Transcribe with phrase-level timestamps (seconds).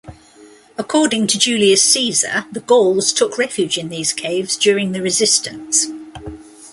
[0.79, 5.91] According to Julius Caesar the Gauls took refuge in these caves during the resistance.